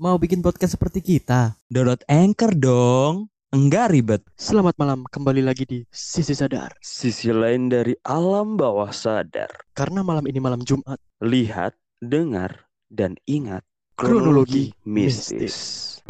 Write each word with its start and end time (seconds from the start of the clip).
Mau 0.00 0.16
bikin 0.16 0.40
podcast 0.40 0.80
seperti 0.80 1.04
kita? 1.04 1.60
Download 1.68 2.00
Anchor 2.08 2.56
dong. 2.56 3.28
Enggak 3.52 3.92
ribet. 3.92 4.24
Selamat 4.32 4.72
malam, 4.80 5.04
kembali 5.04 5.44
lagi 5.44 5.68
di 5.68 5.84
Sisi 5.92 6.32
Sadar. 6.32 6.72
Sisi 6.80 7.28
lain 7.28 7.68
dari 7.68 7.92
alam 8.08 8.56
bawah 8.56 8.88
sadar. 8.96 9.52
Karena 9.76 10.00
malam 10.00 10.24
ini 10.24 10.40
malam 10.40 10.64
Jumat, 10.64 10.96
Lihat, 11.20 11.76
dengar, 12.00 12.64
dan 12.88 13.20
ingat 13.28 13.60
Kronologi 13.92 14.72
mistis. 14.88 16.00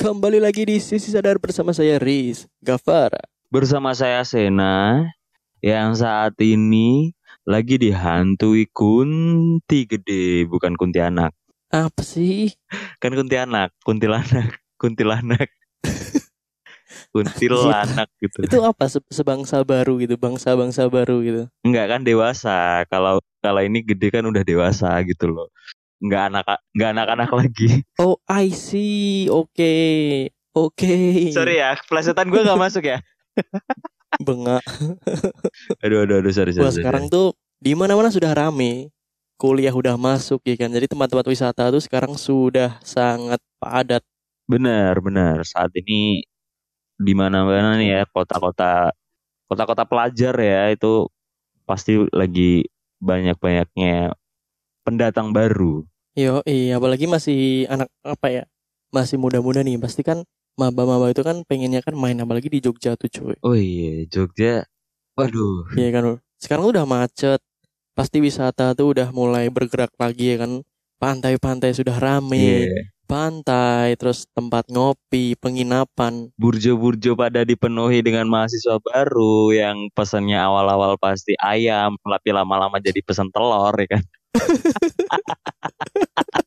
kembali 0.00 0.40
lagi 0.40 0.64
di 0.64 0.80
Sisi 0.80 1.12
Sadar 1.12 1.36
bersama 1.36 1.76
saya 1.76 2.00
Riz 2.00 2.48
Gavara. 2.64 3.20
Bersama 3.52 3.92
saya 3.92 4.24
Sena 4.24 5.04
yang 5.60 5.92
saat 5.92 6.32
ini 6.40 7.15
lagi 7.46 7.78
dihantui 7.78 8.66
kunti 8.68 9.86
gede, 9.86 10.44
bukan 10.50 10.74
kuntianak. 10.74 11.30
Apa 11.70 12.02
sih? 12.02 12.50
Kan 12.98 13.14
kuntianak, 13.14 13.70
kuntilanak, 13.86 14.58
kuntilanak. 14.76 15.46
kuntilanak 17.14 18.08
gitu. 18.18 18.38
Itu 18.46 18.58
apa? 18.66 18.90
Se- 18.90 19.06
Sebangsa 19.10 19.62
baru 19.62 19.98
gitu, 20.02 20.18
bangsa-bangsa 20.18 20.90
baru 20.90 21.22
gitu. 21.22 21.42
Enggak 21.62 21.86
kan 21.96 22.00
dewasa. 22.02 22.82
Kalau 22.90 23.22
kalau 23.38 23.62
ini 23.62 23.86
gede 23.86 24.10
kan 24.10 24.26
udah 24.26 24.42
dewasa 24.42 24.98
gitu 25.06 25.30
loh. 25.30 25.48
Enggak 26.02 26.28
anak 26.34 26.44
enggak 26.74 26.90
anak-anak 26.98 27.30
lagi. 27.30 27.68
Oh, 28.02 28.18
I 28.26 28.50
see. 28.50 29.30
Oke. 29.30 29.72
Oke. 30.50 31.30
Sorry 31.30 31.62
ya, 31.62 31.76
plesetan 31.86 32.32
gue 32.32 32.42
nggak 32.42 32.58
masuk 32.58 32.84
ya. 32.84 32.98
Bengak. 34.22 34.64
Aduh 35.84 36.04
aduh 36.04 36.22
aduh 36.22 36.32
sorry 36.32 36.52
sorry. 36.56 36.68
Sorry. 36.68 36.80
sekarang 36.80 37.08
tuh 37.12 37.36
di 37.60 37.72
mana-mana 37.76 38.08
sudah 38.12 38.32
rame. 38.32 38.92
Kuliah 39.36 39.72
udah 39.72 40.00
masuk 40.00 40.40
ya 40.48 40.56
kan. 40.56 40.72
Jadi 40.72 40.88
tempat-tempat 40.88 41.28
wisata 41.28 41.68
tuh 41.68 41.82
sekarang 41.84 42.16
sudah 42.16 42.80
sangat 42.80 43.36
padat. 43.60 44.00
Benar, 44.48 44.96
benar. 45.04 45.44
Saat 45.44 45.76
ini 45.76 46.24
di 46.96 47.12
mana-mana 47.12 47.76
nih 47.76 48.00
ya 48.00 48.02
kota-kota 48.08 48.96
kota-kota 49.44 49.84
pelajar 49.84 50.32
ya 50.40 50.72
itu 50.72 51.12
pasti 51.68 52.00
lagi 52.16 52.64
banyak-banyaknya 53.04 54.16
pendatang 54.86 55.36
baru. 55.36 55.84
Yo, 56.16 56.40
iya, 56.48 56.80
apalagi 56.80 57.04
masih 57.04 57.68
anak 57.68 57.92
apa 58.00 58.26
ya? 58.32 58.44
Masih 58.88 59.20
muda-muda 59.20 59.60
nih. 59.60 59.76
Pasti 59.76 60.00
kan 60.00 60.24
maba-maba 60.56 61.12
itu 61.12 61.20
kan 61.20 61.44
pengennya 61.44 61.84
kan 61.84 61.92
main 61.92 62.16
apalagi 62.16 62.48
di 62.48 62.64
Jogja 62.64 62.96
tuh, 62.96 63.12
cuy. 63.12 63.36
Oh 63.44 63.52
iya, 63.52 64.08
Jogja. 64.08 64.64
Waduh. 65.16 65.68
Iya 65.76 65.88
kan. 65.92 66.04
Sekarang 66.40 66.72
udah 66.72 66.88
macet. 66.88 67.40
Pasti 67.96 68.20
wisata 68.20 68.76
tuh 68.76 68.92
udah 68.92 69.08
mulai 69.12 69.48
bergerak 69.48 69.92
lagi 69.96 70.36
ya 70.36 70.44
kan. 70.44 70.60
Pantai-pantai 70.96 71.76
sudah 71.76 71.96
rame. 71.96 72.68
Iya. 72.68 72.92
Pantai, 73.06 73.94
terus 73.94 74.26
tempat 74.34 74.66
ngopi, 74.66 75.38
penginapan. 75.38 76.34
Burjo-burjo 76.34 77.14
pada 77.14 77.46
dipenuhi 77.46 78.02
dengan 78.02 78.26
mahasiswa 78.26 78.82
baru 78.82 79.54
yang 79.54 79.86
pesannya 79.94 80.34
awal-awal 80.34 80.98
pasti 80.98 81.38
ayam, 81.38 81.94
tapi 82.02 82.34
lama-lama 82.34 82.82
jadi 82.82 82.98
pesan 83.06 83.30
telur 83.30 83.78
ya 83.78 83.94
kan. 83.94 84.02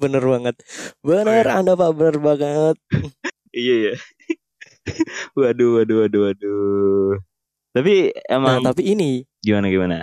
Bener 0.00 0.24
banget. 0.24 0.56
Bener 1.04 1.44
Oh, 1.46 1.52
iya. 1.52 1.58
Anda 1.60 1.72
Pak, 1.76 1.90
bener 1.98 2.16
banget. 2.18 2.76
Iya 3.50 3.74
ya. 3.90 3.92
waduh, 5.40 5.70
waduh, 5.82 5.96
waduh, 6.06 6.20
waduh. 6.30 7.12
Tapi 7.74 8.14
Nah, 8.14 8.34
emang 8.36 8.56
tapi 8.62 8.82
ini, 8.94 9.26
gimana 9.42 9.66
gimana? 9.70 9.96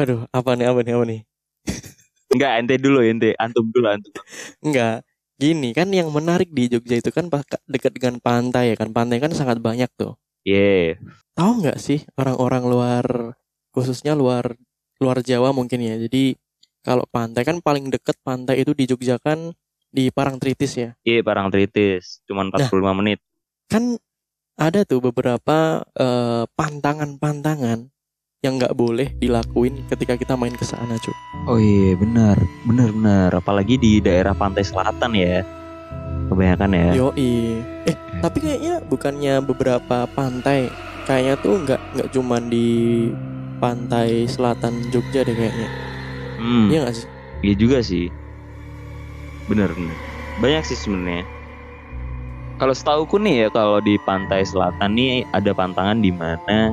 aduh, 0.00 0.24
apa 0.32 0.50
nih, 0.56 0.66
apa 0.70 0.80
nih, 0.84 0.92
apa 0.96 1.04
nih? 1.08 1.20
Enggak, 2.34 2.52
ente 2.62 2.74
dulu 2.80 2.98
ente, 3.04 3.30
antum 3.40 3.66
dulu 3.74 3.86
antum. 3.90 4.12
Enggak. 4.64 5.02
Gini 5.40 5.72
kan 5.72 5.88
yang 5.88 6.12
menarik 6.12 6.52
di 6.52 6.68
Jogja 6.68 7.00
itu 7.00 7.08
kan 7.10 7.32
dekat 7.64 7.92
dengan 7.96 8.20
pantai 8.20 8.72
ya 8.72 8.76
kan. 8.76 8.92
Pantai 8.92 9.18
kan 9.24 9.32
sangat 9.32 9.56
banyak 9.64 9.88
tuh. 9.96 10.14
Iya. 10.44 11.00
Tahu 11.36 11.50
nggak 11.64 11.78
sih 11.80 12.04
orang-orang 12.20 12.64
luar 12.68 13.06
khususnya 13.72 14.12
luar 14.12 14.52
luar 15.00 15.24
Jawa 15.24 15.56
mungkin 15.56 15.80
ya. 15.80 15.96
Jadi 15.96 16.36
kalau 16.80 17.04
pantai 17.08 17.44
kan 17.44 17.60
paling 17.60 17.92
deket 17.92 18.16
pantai 18.24 18.64
itu 18.64 18.72
di 18.72 18.88
Jogja 18.88 19.20
kan 19.20 19.52
di 19.90 20.08
Parangtritis 20.08 20.72
ya. 20.78 20.90
Iya, 21.02 21.20
Parangtritis, 21.26 22.22
cuman 22.24 22.48
45 22.54 22.98
menit. 23.02 23.18
Kan 23.66 23.98
ada 24.54 24.86
tuh 24.86 25.02
beberapa 25.02 25.82
eh, 25.98 26.44
pantangan-pantangan 26.54 27.90
yang 28.40 28.56
nggak 28.56 28.72
boleh 28.72 29.12
dilakuin 29.20 29.84
ketika 29.92 30.16
kita 30.16 30.32
main 30.32 30.56
ke 30.56 30.64
sana, 30.64 30.96
cuy. 30.96 31.12
Oh 31.44 31.60
iya, 31.60 31.92
benar. 31.98 32.40
Benar 32.64 32.88
benar, 32.96 33.30
apalagi 33.36 33.76
di 33.76 34.00
daerah 34.00 34.32
pantai 34.32 34.64
selatan 34.64 35.12
ya. 35.12 35.44
Kebanyakan 36.32 36.70
ya. 36.72 36.88
Yoi. 36.96 37.60
Eh, 37.84 37.96
tapi 38.22 38.38
kayaknya 38.40 38.80
bukannya 38.86 39.34
beberapa 39.44 40.06
pantai 40.14 40.70
kayaknya 41.04 41.34
tuh 41.42 41.54
nggak 41.66 41.80
nggak 41.98 42.08
cuman 42.14 42.42
di 42.46 42.68
pantai 43.58 44.24
selatan 44.30 44.88
Jogja 44.94 45.26
deh 45.26 45.36
kayaknya. 45.36 45.89
Hmm, 46.40 46.72
Iya 46.72 46.78
nggak 46.82 46.96
sih? 46.96 47.06
iya 47.42 47.54
juga 47.54 47.78
sih. 47.80 48.08
Benar 49.44 49.68
benar. 49.70 49.96
Banyak 50.38 50.62
sih 50.64 50.74
sebenarnya. 50.74 51.24
Kalau 52.56 52.72
setauku 52.72 53.16
nih 53.16 53.44
ya, 53.44 53.48
kalau 53.50 53.80
di 53.80 53.96
pantai 53.98 54.44
selatan 54.44 54.92
nih 54.92 55.24
ada 55.30 55.52
pantangan 55.52 55.96
di 55.96 56.12
mana 56.12 56.72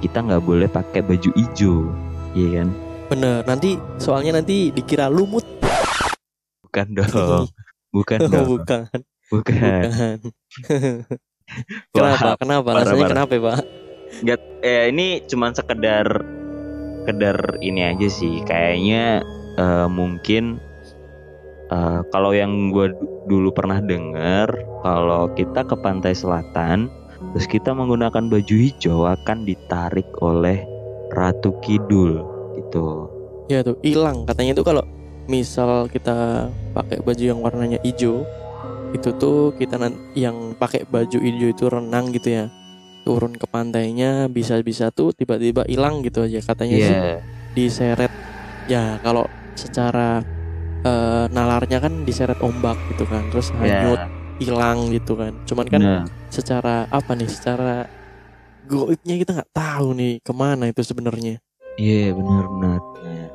kita 0.00 0.20
nggak 0.20 0.40
boleh 0.40 0.64
pakai 0.66 1.00
baju 1.00 1.30
hijau, 1.32 1.88
iya 2.32 2.60
kan? 2.60 2.68
Bener. 3.08 3.40
Nanti 3.44 3.70
soalnya 3.96 4.36
nanti 4.36 4.68
dikira 4.68 5.08
lumut. 5.08 5.44
Bukan 6.62 6.86
dong, 6.92 7.44
bukan 7.90 8.18
Oh, 8.24 8.28
dong, 8.28 8.46
bukan. 8.60 8.84
bukan. 8.84 9.00
Bukan. 9.28 10.16
Kenapa? 11.92 12.36
Kenapa? 12.36 12.68
Rasanya 12.74 13.04
kenapa, 13.06 13.32
ya, 13.32 13.40
Pak? 13.42 13.58
Nggak, 14.20 14.38
eh 14.60 14.82
ini 14.88 15.06
cuman 15.24 15.52
sekedar 15.52 16.06
sekedar 17.08 17.56
ini 17.64 17.88
aja 17.88 18.04
sih. 18.12 18.44
Kayaknya 18.44 19.24
eh, 19.56 19.88
mungkin 19.88 20.60
eh, 21.72 22.00
kalau 22.12 22.36
yang 22.36 22.68
gue 22.68 22.92
dulu 23.24 23.48
pernah 23.56 23.80
dengar 23.80 24.52
kalau 24.84 25.32
kita 25.32 25.64
ke 25.64 25.72
pantai 25.80 26.12
selatan 26.12 26.92
terus 27.32 27.48
kita 27.48 27.72
menggunakan 27.72 28.28
baju 28.28 28.54
hijau 28.60 29.08
akan 29.08 29.48
ditarik 29.48 30.06
oleh 30.20 30.60
Ratu 31.16 31.56
Kidul 31.64 32.20
gitu. 32.60 33.08
Ya 33.48 33.64
tuh 33.64 33.80
hilang. 33.80 34.28
Katanya 34.28 34.52
tuh 34.52 34.68
kalau 34.68 34.84
misal 35.24 35.88
kita 35.88 36.52
pakai 36.76 37.00
baju 37.00 37.24
yang 37.24 37.40
warnanya 37.40 37.80
hijau 37.80 38.28
itu 38.92 39.12
tuh 39.20 39.52
kita 39.56 39.76
yang 40.16 40.56
pakai 40.56 40.84
baju 40.88 41.16
hijau 41.20 41.48
itu 41.52 41.64
renang 41.68 42.08
gitu 42.12 42.28
ya 42.32 42.44
turun 43.08 43.32
ke 43.40 43.46
pantainya 43.48 44.28
bisa-bisa 44.28 44.92
tuh 44.92 45.16
tiba-tiba 45.16 45.64
hilang 45.64 46.04
gitu 46.04 46.20
aja 46.28 46.44
katanya 46.44 46.76
sih 46.76 46.96
Iya 47.00 47.12
diseret 47.56 48.12
ya 48.68 49.00
kalau 49.00 49.24
secara 49.56 50.20
eh, 50.84 51.24
nalarnya 51.32 51.78
kan 51.80 52.04
diseret 52.04 52.36
ombak 52.44 52.84
gitu 52.92 53.08
kan 53.08 53.24
terus 53.32 53.48
hanyut 53.56 53.96
Iya 53.96 54.12
hilang 54.38 54.78
gitu 54.92 55.16
kan 55.16 55.32
cuman 55.48 55.66
kan 55.72 55.80
benar. 55.82 56.02
secara 56.28 56.74
apa 56.92 57.10
nih 57.18 57.26
secara 57.32 57.88
goibnya 58.68 59.14
kita 59.18 59.30
nggak 59.40 59.52
tahu 59.56 59.86
nih 59.96 60.12
ke 60.20 60.32
mana 60.36 60.64
itu 60.68 60.82
sebenarnya 60.84 61.40
Iya 61.80 62.10
benar 62.12 62.44
benar. 62.52 62.78
benar. 63.00 63.28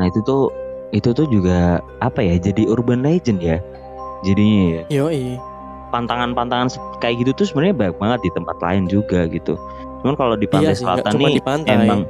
Nah 0.00 0.04
itu 0.10 0.20
tuh 0.24 0.42
itu 0.92 1.08
tuh 1.12 1.26
juga 1.28 1.80
apa 2.00 2.20
ya 2.20 2.36
jadi 2.36 2.68
urban 2.68 3.00
legend 3.00 3.40
ya 3.40 3.56
jadinya 4.26 4.62
ya. 4.80 4.82
yoi 4.92 5.36
pantangan-pantangan 5.92 6.72
kayak 7.04 7.20
gitu 7.20 7.30
tuh 7.36 7.46
sebenarnya 7.52 7.76
banyak 7.76 7.96
banget 8.00 8.20
di 8.24 8.30
tempat 8.32 8.56
lain 8.64 8.88
juga 8.88 9.28
gitu. 9.28 9.60
Cuman 10.00 10.16
kalau 10.16 10.34
di 10.34 10.48
pantai 10.48 10.72
iya 10.72 10.74
sih 10.74 10.82
nggak 10.88 11.04
selatan 11.04 11.12
nih 11.20 11.34
di 11.36 11.44
pantai 11.44 11.74
emang 11.76 12.00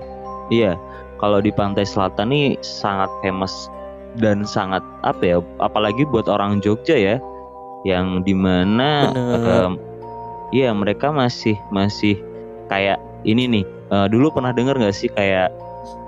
iya, 0.48 0.72
kalau 1.18 1.38
di 1.42 1.50
pantai 1.50 1.84
selatan 1.84 2.30
nih 2.30 2.46
sangat 2.62 3.10
famous 3.20 3.68
dan 4.22 4.46
sangat 4.46 4.80
apa 5.02 5.22
ya, 5.24 5.36
apalagi 5.60 6.06
buat 6.08 6.30
orang 6.30 6.62
Jogja 6.62 6.94
ya, 6.94 7.16
yang 7.82 8.22
di 8.22 8.32
mana 8.36 9.10
em, 9.16 9.80
iya 10.54 10.70
mereka 10.70 11.10
masih 11.10 11.56
masih 11.74 12.20
kayak 12.70 13.00
ini 13.26 13.48
nih. 13.48 13.64
eh, 13.92 14.06
dulu 14.08 14.32
pernah 14.32 14.56
dengar 14.56 14.80
nggak 14.80 14.96
sih 14.96 15.12
kayak 15.12 15.52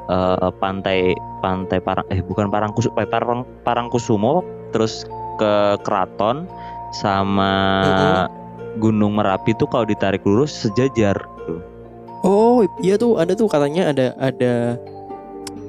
eh, 0.08 0.50
pantai 0.60 1.12
pantai 1.44 1.80
parang 1.84 2.08
eh 2.08 2.24
bukan 2.24 2.48
parangkusu 2.48 2.88
eh, 2.96 3.08
parang 3.08 3.44
parangkusumo 3.64 4.40
terus 4.72 5.04
ke 5.36 5.78
keraton 5.84 6.48
sama 6.94 7.52
Gunung 8.78 9.18
Merapi 9.18 9.54
tuh 9.58 9.66
kalau 9.70 9.86
ditarik 9.86 10.22
lurus 10.22 10.50
sejajar 10.54 11.18
tuh. 11.46 11.60
Oh 12.24 12.64
iya 12.82 12.94
tuh 12.96 13.18
ada 13.18 13.34
tuh 13.34 13.46
katanya 13.50 13.90
ada 13.90 14.06
ada 14.18 14.78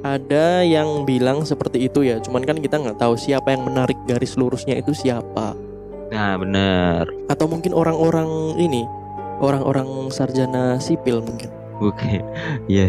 ada 0.06 0.62
yang 0.62 1.04
bilang 1.04 1.42
seperti 1.46 1.90
itu 1.90 2.06
ya. 2.06 2.22
Cuman 2.22 2.46
kan 2.46 2.62
kita 2.62 2.78
nggak 2.78 3.02
tahu 3.02 3.18
siapa 3.18 3.54
yang 3.54 3.66
menarik 3.66 3.98
garis 4.06 4.38
lurusnya 4.38 4.78
itu 4.78 4.94
siapa. 4.94 5.58
Nah 6.14 6.38
bener 6.38 7.10
Atau 7.28 7.50
mungkin 7.50 7.74
orang-orang 7.74 8.56
ini 8.62 8.86
orang-orang 9.42 10.14
sarjana 10.14 10.78
sipil 10.78 11.22
mungkin. 11.26 11.50
Oke, 11.84 12.24
ya 12.72 12.88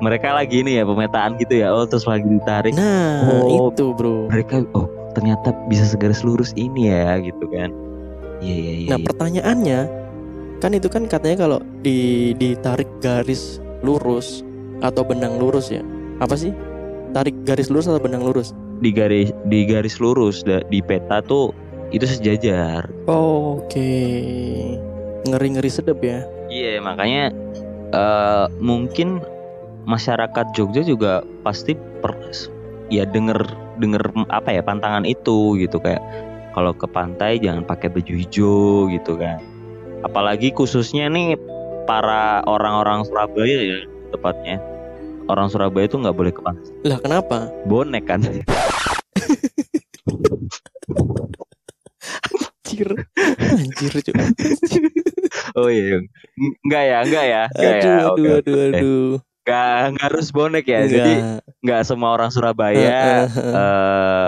mereka 0.00 0.32
lagi 0.32 0.64
ini 0.64 0.80
ya 0.80 0.88
pemetaan 0.88 1.36
gitu 1.36 1.60
ya. 1.60 1.76
Oh, 1.76 1.84
terus 1.84 2.08
lagi 2.08 2.24
ditarik. 2.24 2.72
Nah, 2.72 3.44
Oh. 3.44 3.68
itu, 3.68 3.92
Bro. 3.92 4.32
Mereka 4.32 4.64
oh, 4.72 4.88
ternyata 5.14 5.54
bisa 5.70 5.86
segaris 5.86 6.26
lurus 6.26 6.50
ini 6.58 6.90
ya 6.90 7.22
gitu 7.22 7.46
kan. 7.54 7.70
Iya, 8.42 8.56
iya, 8.58 8.72
iya. 8.74 8.88
Nah, 8.90 8.98
iya. 9.00 9.06
pertanyaannya 9.06 9.80
kan 10.58 10.70
itu 10.74 10.88
kan 10.90 11.06
katanya 11.06 11.36
kalau 11.46 11.58
di 11.80 12.32
ditarik 12.36 12.88
garis 12.98 13.62
lurus 13.80 14.42
atau 14.82 15.06
benang 15.06 15.38
lurus 15.38 15.70
ya. 15.70 15.80
Apa 16.18 16.34
sih? 16.34 16.50
Tarik 17.14 17.46
garis 17.46 17.70
lurus 17.70 17.86
atau 17.86 18.02
benang 18.02 18.26
lurus? 18.26 18.50
di 18.82 18.90
garis 18.90 19.30
di 19.46 19.64
garis 19.68 19.96
lurus 20.02 20.42
di 20.44 20.80
peta 20.82 21.22
tuh 21.22 21.54
itu 21.94 22.04
sejajar. 22.04 22.84
Oke. 23.06 23.92
Ngeri-ngeri 25.24 25.70
sedep 25.70 25.98
ya. 26.02 26.26
Iya, 26.50 26.82
makanya 26.82 27.30
eh 27.94 28.46
mungkin 28.58 29.22
masyarakat 29.86 30.52
Jogja 30.52 30.82
juga 30.82 31.22
pasti 31.46 31.78
per, 32.02 32.12
ya 32.94 33.04
denger 33.04 33.42
denger 33.78 34.02
apa 34.30 34.54
ya 34.54 34.62
pantangan 34.62 35.02
itu 35.02 35.58
gitu 35.58 35.78
kayak 35.78 36.00
kalau 36.54 36.70
ke 36.70 36.86
pantai 36.86 37.42
jangan 37.42 37.66
pakai 37.66 37.90
baju 37.90 38.12
hijau 38.14 38.86
gitu 38.88 39.18
kan. 39.18 39.42
Apalagi 40.06 40.54
khususnya 40.54 41.10
nih 41.10 41.34
para 41.84 42.44
orang-orang 42.46 43.02
Surabaya 43.02 43.58
ya 43.58 43.78
tepatnya. 44.14 44.62
Orang 45.26 45.48
Surabaya 45.48 45.88
itu 45.88 45.96
nggak 45.98 46.14
boleh 46.14 46.30
ke 46.30 46.40
pantai. 46.40 46.68
Lah 46.84 46.98
kenapa? 47.00 47.48
Bonek 47.64 48.04
kan. 48.06 48.20
Anjir. 52.64 52.88
Anjir, 53.40 53.92
Cuk. 54.02 54.14
oh 55.56 55.68
iya. 55.70 56.02
Ng- 56.36 56.56
Enggak 56.66 56.82
ya, 56.84 56.98
enggak 57.06 57.24
ya. 57.24 57.42
Enggak 57.50 57.72
Aduh, 57.72 57.88
ya. 57.88 57.96
aduh, 58.04 58.32
aduh, 58.38 58.58
aduh. 58.68 59.10
Nggak 59.44 60.00
harus 60.00 60.26
bonek 60.32 60.64
ya. 60.64 60.88
Jadi 60.88 61.12
Enggak. 61.20 61.40
nggak 61.60 61.82
semua 61.84 62.16
orang 62.16 62.32
Surabaya 62.32 63.28
eh 63.28 64.26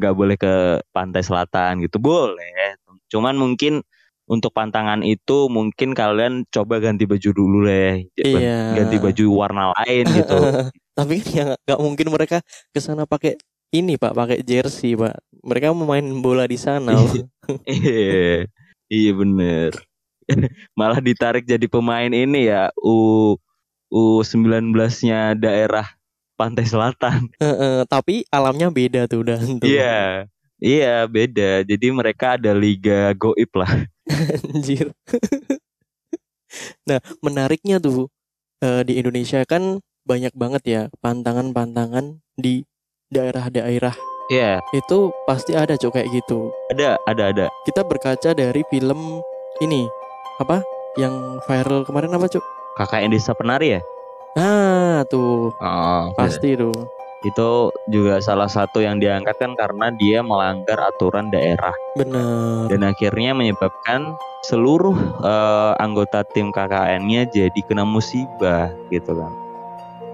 nggak 0.00 0.14
boleh 0.16 0.36
ke 0.40 0.80
pantai 0.96 1.20
selatan 1.20 1.84
gitu 1.84 2.00
boleh 2.00 2.72
cuman 3.12 3.36
mungkin 3.36 3.84
untuk 4.24 4.56
pantangan 4.56 5.04
itu 5.04 5.52
mungkin 5.52 5.92
kalian 5.92 6.48
coba 6.48 6.80
ganti 6.80 7.04
baju 7.04 7.30
dulu 7.36 7.68
deh 7.68 8.08
Iya. 8.16 8.80
ganti 8.80 8.96
baju 8.96 9.24
warna 9.28 9.76
lain 9.76 10.08
gitu 10.08 10.40
Tapi 10.96 11.20
kan 11.20 11.32
ya 11.32 11.44
nggak 11.68 11.80
mungkin 11.80 12.06
mereka 12.12 12.40
ke 12.72 12.80
sana 12.80 13.04
pakai 13.04 13.36
ini 13.70 13.94
Pak, 13.96 14.12
pakai 14.12 14.42
jersey 14.42 14.98
Pak. 14.98 15.22
Mereka 15.46 15.70
mau 15.72 15.86
main 15.86 16.04
bola 16.20 16.44
di 16.44 16.58
sana. 16.58 16.92
Iya 17.66 18.46
iya 18.86 19.10
bener 19.14 19.74
malah 20.78 21.02
ditarik 21.02 21.42
jadi 21.42 21.66
pemain 21.66 22.10
ini 22.10 22.46
ya 22.46 22.70
u 22.78 23.34
u 23.34 23.38
19 23.90 24.72
nya 25.04 25.34
daerah 25.34 25.86
pantai 26.38 26.64
selatan 26.64 27.28
Heeh, 27.42 27.84
tapi 27.90 28.24
alamnya 28.30 28.70
beda 28.72 29.04
tuh 29.10 29.26
udah 29.26 29.38
iya 29.60 30.24
iya 30.62 31.04
beda 31.04 31.66
jadi 31.66 31.86
mereka 31.92 32.38
ada 32.40 32.54
liga 32.56 33.12
goib 33.18 33.50
lah 33.52 33.70
Anjir. 34.54 34.90
nah, 36.88 36.98
menariknya 37.22 37.78
tuh 37.78 38.10
eh, 38.64 38.82
di 38.82 38.98
Indonesia 38.98 39.42
kan 39.46 39.78
banyak 40.02 40.34
banget 40.34 40.62
ya 40.66 40.82
pantangan-pantangan 41.04 42.18
di 42.34 42.64
daerah-daerah. 43.12 43.94
iya 44.30 44.58
Itu 44.74 45.14
pasti 45.26 45.54
ada 45.54 45.78
cok 45.78 45.94
kayak 45.94 46.10
gitu. 46.10 46.50
ada 46.70 46.98
ada 47.06 47.30
ada 47.30 47.46
Kita 47.66 47.86
berkaca 47.86 48.34
dari 48.34 48.62
film 48.70 49.22
ini 49.62 49.86
apa? 50.42 50.62
Yang 50.98 51.44
viral 51.46 51.86
kemarin 51.86 52.14
apa 52.16 52.26
cok? 52.26 52.59
KKN 52.74 53.10
Desa 53.10 53.32
Penari 53.32 53.74
ya 53.74 53.80
Ah 54.34 55.02
tuh 55.06 55.50
Oh, 55.58 56.02
pasti 56.14 56.54
tuh. 56.54 56.74
itu 57.20 57.50
juga 57.86 58.16
salah 58.18 58.48
satu 58.48 58.80
yang 58.80 58.96
diangkat 58.96 59.36
kan 59.36 59.52
karena 59.52 59.92
dia 59.92 60.20
melanggar 60.20 60.80
aturan 60.80 61.28
daerah 61.28 61.74
Bener. 61.92 62.64
dan 62.66 62.80
akhirnya 62.82 63.32
menyebabkan 63.32 64.16
seluruh 64.42 64.96
eh, 65.20 65.72
anggota 65.76 66.24
tim 66.24 66.48
KKN-nya 66.48 67.28
jadi 67.28 67.60
kena 67.60 67.84
musibah 67.84 68.72
gitu 68.88 69.12
kan. 69.12 69.32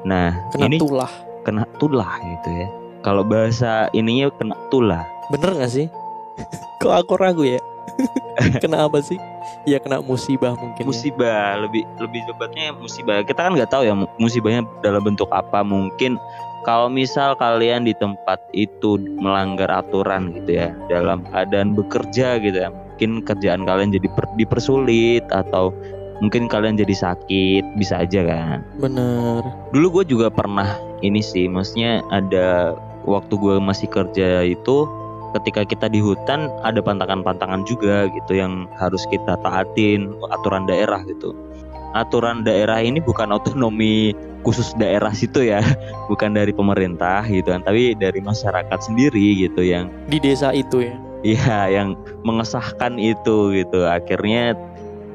Nah, 0.03 0.35
Kena 0.51 0.67
ini 0.67 0.77
tulah. 0.79 1.13
kena 1.43 1.63
tulah 1.79 2.19
gitu 2.19 2.51
ya. 2.53 2.69
Kalau 3.03 3.23
bahasa 3.23 3.87
ininya 3.93 4.27
kena 4.33 4.59
tulah. 4.67 5.07
Bener 5.31 5.55
gak 5.55 5.71
sih? 5.71 5.87
Kok 6.83 6.95
aku 6.97 7.15
ragu 7.15 7.47
ya? 7.47 7.63
kena 8.63 8.91
apa 8.91 8.99
sih? 8.99 9.15
Ya 9.67 9.83
kena 9.83 9.99
musibah 9.99 10.55
mungkin. 10.55 10.83
ya. 10.83 10.87
Musibah 10.87 11.59
lebih 11.59 11.83
lebih 11.99 12.23
tepatnya 12.31 12.71
musibah. 12.79 13.27
Kita 13.27 13.51
kan 13.51 13.53
nggak 13.59 13.71
tahu 13.75 13.83
ya 13.83 13.95
mu- 13.99 14.11
musibahnya 14.17 14.63
dalam 14.81 15.03
bentuk 15.03 15.27
apa. 15.35 15.67
Mungkin 15.67 16.15
kalau 16.63 16.87
misal 16.87 17.35
kalian 17.35 17.83
di 17.83 17.95
tempat 17.99 18.39
itu 18.55 18.95
melanggar 19.19 19.67
aturan 19.69 20.31
gitu 20.39 20.63
ya 20.63 20.71
dalam 20.87 21.27
keadaan 21.35 21.75
bekerja 21.75 22.39
gitu 22.39 22.59
ya. 22.63 22.71
Mungkin 22.71 23.27
kerjaan 23.27 23.67
kalian 23.67 23.91
jadi 23.91 24.07
per- 24.15 24.31
dipersulit 24.39 25.27
atau 25.35 25.75
mungkin 26.23 26.49
kalian 26.49 26.79
jadi 26.79 26.95
sakit 26.97 27.77
bisa 27.77 28.07
aja 28.07 28.23
kan. 28.25 28.63
Bener. 28.79 29.43
Dulu 29.75 30.01
gue 30.01 30.15
juga 30.17 30.31
pernah 30.33 30.79
ini 31.03 31.21
sih, 31.21 31.45
maksudnya 31.45 32.01
ada 32.09 32.73
waktu 33.05 33.35
gue 33.37 33.61
masih 33.61 33.91
kerja 33.91 34.43
itu 34.43 34.89
ketika 35.41 35.63
kita 35.69 35.87
di 35.93 36.01
hutan 36.01 36.49
ada 36.65 36.81
pantangan-pantangan 36.81 37.65
juga 37.69 38.09
gitu 38.13 38.39
yang 38.39 38.65
harus 38.81 39.05
kita 39.13 39.37
taatin 39.41 40.13
aturan 40.33 40.65
daerah 40.65 41.05
gitu. 41.05 41.37
Aturan 41.97 42.45
daerah 42.45 42.81
ini 42.85 43.01
bukan 43.01 43.33
otonomi 43.33 44.13
khusus 44.45 44.77
daerah 44.77 45.11
situ 45.17 45.49
ya, 45.49 45.65
bukan 46.11 46.37
dari 46.37 46.53
pemerintah 46.53 47.25
gitu 47.27 47.51
kan, 47.53 47.65
tapi 47.65 47.97
dari 47.97 48.21
masyarakat 48.21 48.79
sendiri 48.79 49.49
gitu 49.49 49.65
yang 49.65 49.89
Di 50.09 50.21
desa 50.21 50.53
itu 50.53 50.85
ya. 50.85 50.95
Iya, 51.27 51.59
yang 51.73 51.89
mengesahkan 52.23 53.01
itu 53.01 53.51
gitu. 53.57 53.89
Akhirnya 53.89 54.55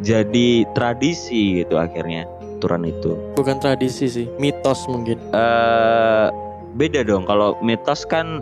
jadi 0.02 0.66
tradisi 0.74 1.62
gitu 1.62 1.78
akhirnya 1.78 2.26
aturan 2.58 2.84
itu. 2.90 3.16
Bukan 3.38 3.62
tradisi 3.62 4.06
sih, 4.10 4.28
mitos 4.42 4.90
mungkin. 4.90 5.18
eh 5.32 6.28
beda 6.72 7.04
dong 7.04 7.28
kalau 7.28 7.60
mitos 7.60 8.08
kan 8.08 8.40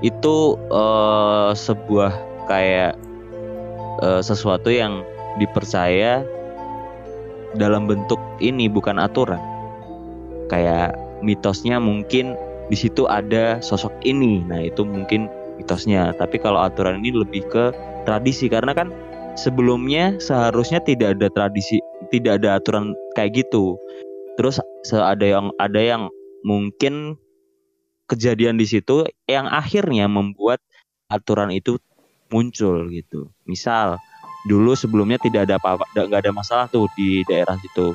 itu 0.00 0.56
eh 0.72 1.50
sebuah 1.52 2.12
kayak 2.48 2.96
eh, 4.02 4.22
sesuatu 4.24 4.72
yang 4.72 5.04
dipercaya 5.38 6.24
dalam 7.54 7.86
bentuk 7.86 8.18
ini 8.38 8.66
bukan 8.70 8.98
aturan. 8.98 9.40
Kayak 10.50 10.98
mitosnya 11.22 11.78
mungkin 11.78 12.34
di 12.70 12.76
situ 12.78 13.06
ada 13.06 13.58
sosok 13.62 13.92
ini. 14.02 14.42
Nah 14.46 14.66
itu 14.66 14.82
mungkin 14.82 15.30
mitosnya. 15.58 16.14
Tapi 16.14 16.38
kalau 16.38 16.62
aturan 16.62 17.02
ini 17.02 17.14
lebih 17.14 17.46
ke 17.50 17.70
tradisi. 18.06 18.50
Karena 18.50 18.74
kan 18.74 18.90
sebelumnya 19.38 20.18
seharusnya 20.18 20.82
tidak 20.82 21.18
ada 21.18 21.30
tradisi 21.30 21.78
tidak 22.10 22.42
ada 22.42 22.58
aturan 22.58 22.94
kayak 23.14 23.46
gitu. 23.46 23.78
Terus 24.38 24.58
ada 24.90 25.22
yang 25.22 25.54
ada 25.62 25.78
yang 25.78 26.02
mungkin 26.42 27.20
kejadian 28.10 28.58
di 28.58 28.66
situ 28.66 29.06
yang 29.30 29.46
akhirnya 29.46 30.10
membuat 30.10 30.58
aturan 31.06 31.54
itu 31.54 31.78
muncul 32.28 32.90
gitu. 32.90 33.30
Misal 33.46 34.02
dulu 34.46 34.74
sebelumnya 34.74 35.22
tidak 35.22 35.46
ada 35.46 35.62
apa-apa, 35.62 35.86
nggak 35.94 36.20
ada 36.26 36.32
masalah 36.34 36.66
tuh 36.66 36.90
di 36.98 37.22
daerah 37.30 37.54
situ. 37.62 37.94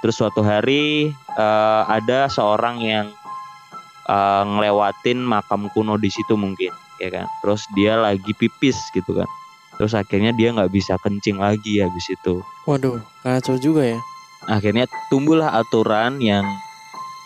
Terus 0.00 0.14
suatu 0.16 0.40
hari 0.40 1.10
eh, 1.34 1.82
ada 1.90 2.30
seorang 2.30 2.78
yang 2.80 3.06
eh, 4.06 4.42
ngelewatin 4.46 5.18
makam 5.20 5.66
kuno 5.74 5.98
di 5.98 6.08
situ 6.08 6.38
mungkin, 6.38 6.70
ya 7.02 7.10
kan. 7.10 7.26
Terus 7.42 7.66
dia 7.74 7.98
lagi 7.98 8.32
pipis 8.38 8.78
gitu 8.94 9.18
kan. 9.18 9.28
Terus 9.80 9.96
akhirnya 9.96 10.36
dia 10.36 10.52
nggak 10.52 10.68
bisa 10.68 11.00
kencing 11.00 11.40
lagi 11.40 11.80
habis 11.80 12.04
itu 12.12 12.44
Waduh, 12.68 13.00
kacau 13.24 13.56
juga 13.56 13.96
ya. 13.96 13.98
akhirnya 14.44 14.84
tumbuhlah 15.08 15.56
aturan 15.56 16.20
yang 16.20 16.44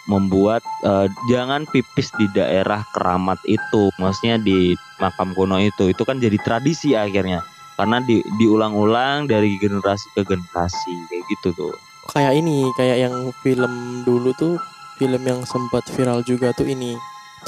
membuat 0.04 0.60
eh, 0.82 1.06
jangan 1.26 1.64
pipis 1.68 2.12
di 2.16 2.28
daerah 2.32 2.84
keramat 2.92 3.40
itu 3.44 3.88
maksudnya 3.96 4.36
di 4.36 4.72
makam 5.00 5.32
kuno 5.32 5.56
itu 5.56 5.88
itu 5.88 6.02
kan 6.04 6.20
jadi 6.20 6.36
tradisi 6.40 6.92
akhirnya 6.92 7.40
karena 7.74 7.98
di, 8.00 8.22
diulang-ulang 8.38 9.26
dari 9.26 9.58
generasi 9.58 10.06
ke 10.14 10.22
generasi 10.22 10.92
kayak 11.10 11.24
gitu 11.38 11.50
tuh 11.56 11.74
Kayak 12.04 12.36
ini, 12.36 12.68
kayak 12.76 13.08
yang 13.08 13.16
film 13.40 13.72
dulu 14.04 14.36
tuh, 14.36 14.60
film 15.00 15.24
yang 15.24 15.40
sempat 15.48 15.88
viral 15.88 16.20
juga 16.20 16.52
tuh 16.52 16.68
ini. 16.68 16.92